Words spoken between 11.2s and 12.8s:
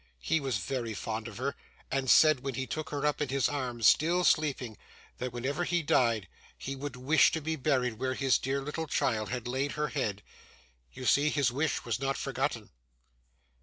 his wish was not forgotten.